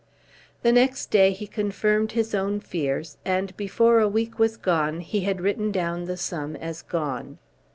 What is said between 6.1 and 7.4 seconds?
sum as gone.